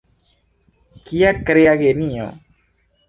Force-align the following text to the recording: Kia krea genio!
Kia 1.11 1.33
krea 1.51 1.77
genio! 1.83 2.27